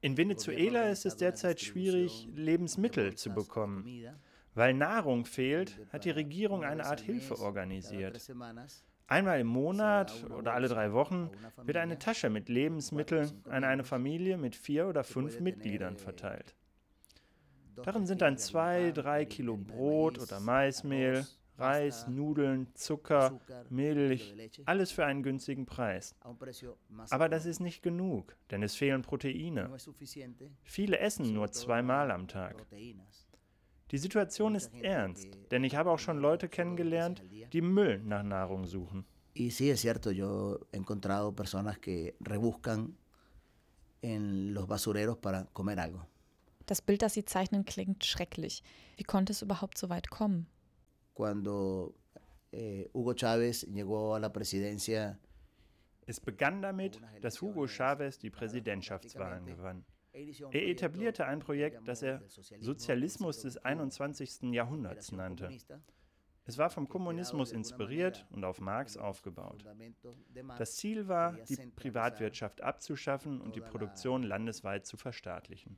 In 0.00 0.16
Venezuela 0.16 0.88
ist 0.88 1.04
es 1.04 1.16
derzeit 1.16 1.60
schwierig, 1.60 2.28
Lebensmittel 2.34 3.14
zu 3.14 3.30
bekommen. 3.30 3.84
Weil 4.54 4.72
Nahrung 4.72 5.26
fehlt, 5.26 5.78
hat 5.90 6.06
die 6.06 6.10
Regierung 6.10 6.64
eine 6.64 6.86
Art 6.86 7.00
Hilfe 7.00 7.38
organisiert. 7.38 8.18
Einmal 9.06 9.40
im 9.40 9.46
Monat 9.48 10.24
oder 10.30 10.54
alle 10.54 10.68
drei 10.68 10.92
Wochen 10.94 11.30
wird 11.62 11.76
eine 11.76 11.98
Tasche 11.98 12.30
mit 12.30 12.48
Lebensmitteln 12.48 13.42
an 13.50 13.64
eine 13.64 13.84
Familie 13.84 14.38
mit 14.38 14.56
vier 14.56 14.88
oder 14.88 15.04
fünf 15.04 15.40
Mitgliedern 15.40 15.98
verteilt. 15.98 16.54
Darin 17.84 18.06
sind 18.06 18.22
dann 18.22 18.38
zwei, 18.38 18.92
drei 18.92 19.24
Kilo 19.24 19.56
Brot 19.56 20.18
oder 20.18 20.40
Maismehl, 20.40 21.26
Reis, 21.58 22.06
Nudeln, 22.06 22.68
Zucker, 22.74 23.40
Milch, 23.70 24.34
alles 24.66 24.92
für 24.92 25.06
einen 25.06 25.22
günstigen 25.22 25.66
Preis. 25.66 26.14
Aber 27.10 27.28
das 27.28 27.46
ist 27.46 27.60
nicht 27.60 27.82
genug, 27.82 28.36
denn 28.50 28.62
es 28.62 28.76
fehlen 28.76 29.02
Proteine. 29.02 29.70
Viele 30.64 30.98
essen 30.98 31.32
nur 31.32 31.50
zweimal 31.52 32.10
am 32.10 32.28
Tag. 32.28 32.66
Die 33.90 33.98
Situation 33.98 34.54
ist 34.54 34.74
ernst, 34.74 35.28
denn 35.50 35.62
ich 35.62 35.76
habe 35.76 35.90
auch 35.90 35.98
schon 35.98 36.18
Leute 36.18 36.48
kennengelernt, 36.48 37.22
die 37.52 37.62
Müll 37.62 38.02
nach 38.02 38.22
Nahrung 38.22 38.66
suchen. 38.66 39.06
Y 39.38 39.50
sí, 39.50 39.68
es 39.68 39.82
cierto, 39.82 40.10
yo 40.10 40.58
he 40.72 40.78
encontrado 40.78 41.36
personas 41.36 41.78
que 41.78 42.16
rebuscan 42.20 42.96
en 44.00 44.54
los 44.54 44.66
basureros 44.66 45.18
para 45.18 45.44
comer 45.52 45.78
algo. 45.78 46.06
Das 46.66 46.82
Bild, 46.82 47.02
das 47.02 47.14
Sie 47.14 47.24
zeichnen, 47.24 47.64
klingt 47.64 48.04
schrecklich. 48.04 48.62
Wie 48.96 49.04
konnte 49.04 49.32
es 49.32 49.42
überhaupt 49.42 49.78
so 49.78 49.88
weit 49.88 50.10
kommen? 50.10 50.46
Cuando 51.14 51.94
eh, 52.52 52.88
Hugo 52.92 53.12
Chávez 53.12 53.64
llegó 53.66 54.14
a 54.14 54.18
la 54.18 54.28
presidencia, 54.28 55.18
Es 56.08 56.20
begann 56.20 56.62
damit, 56.62 57.00
dass 57.20 57.42
Hugo 57.42 57.66
Chavez 57.66 58.18
die 58.18 58.30
Präsidentschaftswahlen 58.30 59.44
gewann. 59.44 59.84
Er 60.12 60.68
etablierte 60.68 61.26
ein 61.26 61.40
Projekt, 61.40 61.86
das 61.86 62.02
er 62.02 62.22
Sozialismus 62.60 63.42
des 63.42 63.58
21. 63.58 64.54
Jahrhunderts 64.54 65.12
nannte. 65.12 65.50
Es 66.44 66.58
war 66.58 66.70
vom 66.70 66.88
Kommunismus 66.88 67.50
inspiriert 67.50 68.24
und 68.30 68.44
auf 68.44 68.60
Marx 68.60 68.96
aufgebaut. 68.96 69.64
Das 70.58 70.76
Ziel 70.76 71.08
war, 71.08 71.32
die 71.32 71.56
Privatwirtschaft 71.74 72.60
abzuschaffen 72.62 73.40
und 73.40 73.56
die 73.56 73.60
Produktion 73.60 74.22
landesweit 74.22 74.86
zu 74.86 74.96
verstaatlichen. 74.96 75.76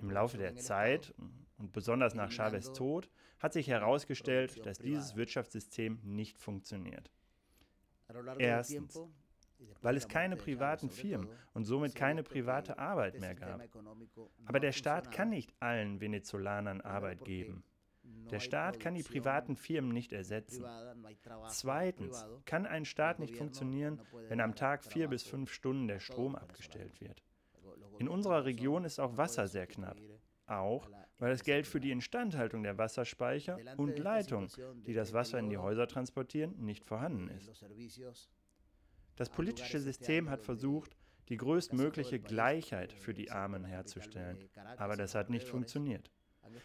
Im 0.00 0.10
Laufe 0.10 0.38
der 0.38 0.56
Zeit 0.56 1.14
und 1.58 1.72
besonders 1.72 2.14
nach 2.14 2.30
Chavez 2.30 2.72
Tod 2.72 3.08
hat 3.38 3.52
sich 3.52 3.68
herausgestellt, 3.68 4.64
dass 4.64 4.78
dieses 4.78 5.16
Wirtschaftssystem 5.16 6.00
nicht 6.02 6.38
funktioniert. 6.38 7.10
Erstens, 8.38 9.00
weil 9.80 9.96
es 9.96 10.08
keine 10.08 10.36
privaten 10.36 10.90
Firmen 10.90 11.28
und 11.52 11.64
somit 11.64 11.94
keine 11.94 12.22
private 12.22 12.78
Arbeit 12.78 13.20
mehr 13.20 13.34
gab. 13.34 13.62
Aber 14.46 14.60
der 14.60 14.72
Staat 14.72 15.10
kann 15.10 15.30
nicht 15.30 15.54
allen 15.60 16.00
Venezolanern 16.00 16.80
Arbeit 16.80 17.24
geben. 17.24 17.64
Der 18.30 18.40
Staat 18.40 18.80
kann 18.80 18.94
die 18.94 19.02
privaten 19.02 19.56
Firmen 19.56 19.92
nicht 19.92 20.12
ersetzen. 20.12 20.64
Zweitens 21.48 22.24
kann 22.44 22.66
ein 22.66 22.84
Staat 22.84 23.18
nicht 23.18 23.36
funktionieren, 23.36 24.00
wenn 24.28 24.40
am 24.40 24.54
Tag 24.54 24.84
vier 24.84 25.08
bis 25.08 25.24
fünf 25.24 25.52
Stunden 25.52 25.88
der 25.88 26.00
Strom 26.00 26.36
abgestellt 26.36 27.00
wird. 27.00 27.23
In 27.98 28.08
unserer 28.08 28.44
Region 28.44 28.84
ist 28.84 28.98
auch 28.98 29.16
Wasser 29.16 29.46
sehr 29.48 29.66
knapp. 29.66 29.96
Auch, 30.46 30.90
weil 31.18 31.30
das 31.30 31.42
Geld 31.42 31.66
für 31.66 31.80
die 31.80 31.90
Instandhaltung 31.90 32.62
der 32.62 32.76
Wasserspeicher 32.76 33.58
und 33.76 33.98
Leitungen, 33.98 34.48
die 34.86 34.92
das 34.92 35.12
Wasser 35.12 35.38
in 35.38 35.48
die 35.48 35.58
Häuser 35.58 35.86
transportieren, 35.86 36.54
nicht 36.58 36.84
vorhanden 36.84 37.28
ist. 37.28 37.64
Das 39.16 39.30
politische 39.30 39.80
System 39.80 40.28
hat 40.28 40.42
versucht, 40.42 40.96
die 41.28 41.36
größtmögliche 41.36 42.20
Gleichheit 42.20 42.92
für 42.92 43.14
die 43.14 43.30
Armen 43.30 43.64
herzustellen, 43.64 44.48
aber 44.76 44.96
das 44.96 45.14
hat 45.14 45.30
nicht 45.30 45.48
funktioniert. 45.48 46.10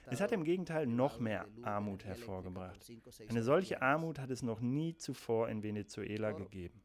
Es 0.07 0.19
hat 0.19 0.31
im 0.31 0.43
Gegenteil 0.43 0.88
noch 0.88 1.19
mehr 1.19 1.48
Armut 1.62 2.03
hervorgebracht. 2.03 2.91
Eine 3.29 3.43
solche 3.43 3.81
Armut 3.81 4.19
hat 4.19 4.29
es 4.29 4.43
noch 4.43 4.59
nie 4.59 4.95
zuvor 4.95 5.50
in 5.50 5.63
Venezuela 5.63 6.31
gegeben. 6.31 6.81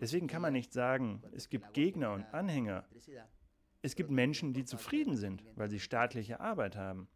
Deswegen 0.00 0.26
kann 0.26 0.42
man 0.42 0.52
nicht 0.52 0.72
sagen, 0.72 1.22
es 1.32 1.48
gibt 1.48 1.74
Gegner 1.74 2.12
und 2.12 2.24
Anhänger. 2.32 2.84
Es 3.82 3.94
gibt 3.94 4.10
Menschen, 4.10 4.52
die 4.52 4.64
zufrieden 4.64 5.16
sind, 5.16 5.44
weil 5.54 5.70
sie 5.70 5.80
staatliche 5.80 6.40
Arbeit 6.40 6.76
haben. 6.76 7.08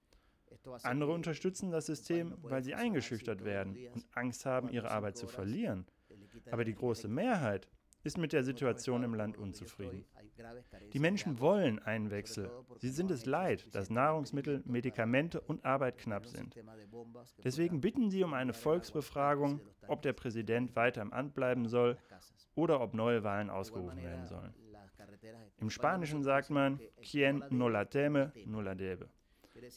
Andere 0.83 1.13
unterstützen 1.13 1.71
das 1.71 1.87
System, 1.87 2.37
weil 2.43 2.63
sie 2.63 2.75
eingeschüchtert 2.75 3.45
werden 3.45 3.77
und 3.95 4.07
Angst 4.15 4.47
haben, 4.47 4.69
ihre 4.69 4.91
Arbeit 4.91 5.17
zu 5.17 5.27
verlieren. 5.27 5.87
Aber 6.51 6.65
die 6.65 6.75
große 6.75 7.09
Mehrheit 7.09 7.69
ist 8.05 8.19
mit 8.19 8.33
der 8.33 8.43
Situation 8.43 9.03
im 9.03 9.15
Land 9.15 9.37
unzufrieden. 9.37 10.05
Die 10.93 10.99
Menschen 10.99 11.39
wollen 11.41 11.79
einen 11.81 12.11
Wechsel. 12.11 12.51
Sie 12.79 12.91
sind 12.91 13.11
es 13.11 13.27
leid, 13.27 13.73
dass 13.75 13.91
Nahrungsmittel, 13.91 14.63
Medikamente 14.67 15.41
und 15.41 15.65
Arbeit 15.65 15.99
knapp 15.99 16.27
sind. 16.27 16.57
Deswegen 17.45 17.81
bitten 17.81 18.11
sie 18.11 18.25
um 18.25 18.35
eine 18.35 18.53
Volksbefragung, 18.53 19.61
ob 19.87 20.03
der 20.03 20.13
Präsident 20.13 20.75
weiter 20.75 21.03
im 21.03 21.13
Amt 21.13 21.35
bleiben 21.35 21.69
soll 21.69 21.97
oder 22.55 22.81
ob 22.81 22.95
neue 22.95 23.23
Wahlen 23.25 23.51
ausgerufen 23.51 24.03
werden 24.03 24.27
sollen. 24.27 24.55
Im 25.59 25.71
Spanischen 25.71 26.23
sagt 26.23 26.51
man, 26.51 26.81
quien 27.01 27.45
no 27.51 27.69
la 27.69 27.85
teme, 27.85 28.33
no 28.47 28.61
la 28.61 28.75
debe. 28.75 29.09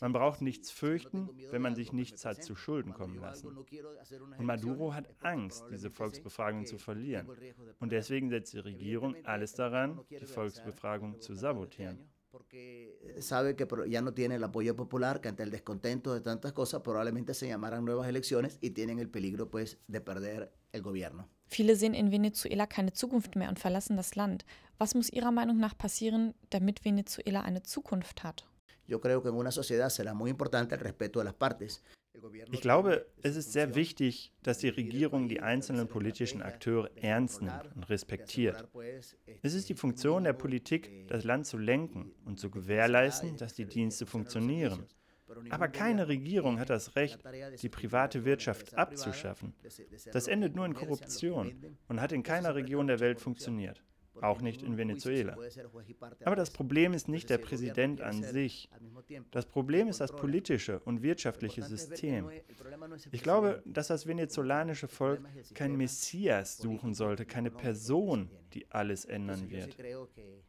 Man 0.01 0.13
braucht 0.13 0.41
nichts 0.41 0.71
fürchten, 0.71 1.29
wenn 1.51 1.61
man 1.61 1.75
sich 1.75 1.93
nichts 1.93 2.25
hat 2.25 2.43
zu 2.43 2.55
Schulden 2.55 2.93
kommen 2.93 3.19
lassen. 3.19 3.55
Und 3.55 4.45
Maduro 4.45 4.93
hat 4.93 5.09
Angst, 5.21 5.65
diese 5.71 5.91
Volksbefragung 5.91 6.65
zu 6.65 6.77
verlieren. 6.77 7.29
Und 7.79 7.91
deswegen 7.91 8.29
setzt 8.29 8.53
die 8.53 8.59
Regierung 8.59 9.15
alles 9.25 9.53
daran, 9.53 9.99
die 10.09 10.25
Volksbefragung 10.25 11.21
zu 11.21 11.35
sabotieren. 11.35 11.99
Sabe 13.19 13.55
que 13.55 13.67
ya 13.87 14.01
no 14.01 14.13
tiene 14.13 14.35
el 14.35 14.43
apoyo 14.43 14.75
popular, 14.75 15.21
que 15.21 15.29
ante 15.29 15.43
el 15.43 15.51
descontento 15.51 16.13
de 16.13 16.21
tantas 16.21 16.53
cosas 16.53 16.81
probablemente 16.81 17.33
se 17.33 17.47
llamaran 17.47 17.85
nuevas 17.85 18.07
elecciones 18.07 18.57
y 18.61 18.71
tienen 18.71 18.99
el 18.99 19.09
peligro 19.09 19.49
pues 19.49 19.77
de 19.87 20.01
perder 20.01 20.51
el 20.71 20.81
gobierno. 20.81 21.27
Viele 21.47 21.75
sehen 21.75 21.93
in 21.93 22.11
Venezuela 22.11 22.67
keine 22.67 22.91
Zukunft 22.91 23.35
mehr 23.35 23.49
und 23.49 23.59
verlassen 23.59 23.95
das 23.95 24.15
Land. 24.15 24.45
Was 24.77 24.95
muss 24.95 25.11
Ihrer 25.11 25.31
Meinung 25.31 25.59
nach 25.59 25.77
passieren, 25.77 26.33
damit 26.49 26.83
Venezuela 26.83 27.41
eine 27.41 27.61
Zukunft 27.63 28.23
hat? 28.23 28.45
Yo 28.87 28.99
creo 28.99 29.21
que 29.21 29.29
en 29.29 29.35
una 29.35 29.51
sociedad 29.51 29.89
será 29.89 30.13
muy 30.13 30.29
importante 30.29 30.75
el 30.75 30.81
respeto 30.81 31.19
de 31.19 31.25
las 31.25 31.33
partes. 31.33 31.81
Ich 32.51 32.61
glaube, 32.61 33.05
es 33.21 33.35
ist 33.35 33.53
sehr 33.53 33.75
wichtig, 33.75 34.33
dass 34.43 34.59
die 34.59 34.69
Regierung 34.69 35.27
die 35.27 35.41
einzelnen 35.41 35.87
politischen 35.87 36.41
Akteure 36.41 36.89
ernst 36.95 37.41
nimmt 37.41 37.75
und 37.75 37.89
respektiert. 37.89 38.67
Es 39.41 39.53
ist 39.53 39.69
die 39.69 39.75
Funktion 39.75 40.23
der 40.23 40.33
Politik, 40.33 41.07
das 41.07 41.23
Land 41.23 41.45
zu 41.45 41.57
lenken 41.57 42.11
und 42.25 42.39
zu 42.39 42.49
gewährleisten, 42.49 43.37
dass 43.37 43.53
die 43.53 43.65
Dienste 43.65 44.05
funktionieren. 44.05 44.85
Aber 45.49 45.67
keine 45.67 46.07
Regierung 46.07 46.59
hat 46.59 46.69
das 46.69 46.95
Recht, 46.95 47.19
die 47.61 47.69
private 47.69 48.25
Wirtschaft 48.25 48.75
abzuschaffen. 48.77 49.53
Das 50.11 50.27
endet 50.27 50.55
nur 50.55 50.65
in 50.65 50.73
Korruption 50.73 51.77
und 51.87 52.01
hat 52.01 52.11
in 52.11 52.23
keiner 52.23 52.55
Region 52.55 52.87
der 52.87 52.99
Welt 52.99 53.19
funktioniert 53.19 53.83
auch 54.21 54.41
nicht 54.41 54.63
in 54.63 54.77
Venezuela. 54.77 55.37
Aber 56.23 56.35
das 56.35 56.51
Problem 56.51 56.93
ist 56.93 57.07
nicht 57.07 57.29
der 57.29 57.37
Präsident 57.37 58.01
an 58.01 58.23
sich. 58.23 58.69
Das 59.31 59.45
Problem 59.45 59.87
ist 59.87 59.99
das 60.01 60.11
politische 60.11 60.79
und 60.81 61.01
wirtschaftliche 61.01 61.63
System. 61.63 62.29
Ich 63.11 63.23
glaube, 63.23 63.61
dass 63.65 63.87
das 63.87 64.07
venezolanische 64.07 64.87
Volk 64.87 65.21
kein 65.53 65.75
Messias 65.77 66.57
suchen 66.57 66.93
sollte, 66.93 67.25
keine 67.25 67.51
Person, 67.51 68.29
die 68.55 68.71
alles 68.71 69.05
ändern 69.05 69.49
wird. 69.49 69.77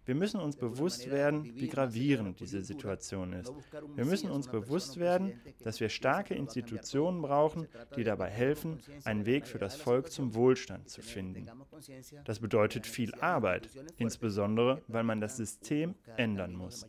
Wir 0.04 0.14
müssen 0.14 0.40
uns 0.40 0.56
bewusst 0.56 1.10
werden, 1.10 1.44
wie 1.44 1.68
gravierend 1.68 2.38
diese 2.40 2.62
Situation 2.62 3.32
ist. 3.32 3.52
Wir 3.94 4.04
müssen 4.04 4.30
uns 4.30 4.46
bewusst 4.48 4.98
werden, 4.98 5.40
dass 5.64 5.80
wir 5.80 5.88
starke 5.88 6.34
Institutionen 6.34 7.20
brauchen, 7.20 7.66
die 7.96 8.04
dabei 8.04 8.30
helfen, 8.30 8.80
einen 9.04 9.26
Weg 9.26 9.46
für 9.46 9.58
das 9.58 9.76
Volk 9.76 10.12
zum 10.12 10.34
Wohlstand 10.34 10.88
zu 10.88 11.02
finden. 11.02 11.50
Das 12.24 12.38
bedeutet 12.38 12.86
viel 12.86 13.12
Arbeit, 13.16 13.68
insbesondere 13.96 14.82
weil 14.86 15.02
man 15.02 15.20
das 15.20 15.36
System 15.36 15.96
ändern 16.16 16.54
muss. 16.54 16.86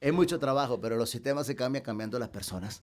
Es 0.00 0.12
mucho 0.12 0.38
trabajo, 0.38 0.78
pero 0.78 0.96
los 0.96 1.10
sistemas 1.10 1.46
se 1.46 1.54
cambian 1.54 1.82
cambiando 1.82 2.18
las 2.18 2.28
personas. 2.28 2.82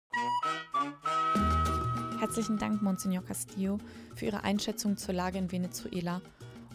Herzlichen 2.19 2.59
Dank, 2.59 2.83
Monsignor 2.83 3.25
Castillo, 3.25 3.79
für 4.15 4.27
Ihre 4.27 4.43
Einschätzung 4.43 4.97
zur 4.97 5.15
Lage 5.15 5.39
in 5.39 5.53
Venezuela 5.53 6.21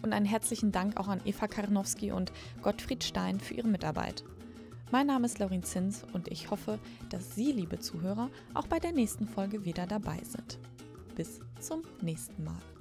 und 0.02 0.12
einen 0.12 0.26
herzlichen 0.26 0.72
Dank 0.72 0.98
auch 0.98 1.08
an 1.08 1.20
Eva 1.24 1.46
Karnowski 1.46 2.12
und 2.12 2.32
Gottfried 2.62 3.04
Stein 3.04 3.40
für 3.40 3.54
ihre 3.54 3.68
Mitarbeit. 3.68 4.24
Mein 4.90 5.06
Name 5.06 5.26
ist 5.26 5.38
Laurin 5.38 5.62
Zins 5.62 6.04
und 6.12 6.28
ich 6.28 6.50
hoffe, 6.50 6.78
dass 7.08 7.34
Sie, 7.34 7.52
liebe 7.52 7.78
Zuhörer, 7.78 8.28
auch 8.52 8.66
bei 8.66 8.78
der 8.78 8.92
nächsten 8.92 9.26
Folge 9.26 9.64
wieder 9.64 9.86
dabei 9.86 10.20
sind. 10.22 10.58
Bis 11.14 11.40
zum 11.60 11.82
nächsten 12.02 12.44
Mal. 12.44 12.71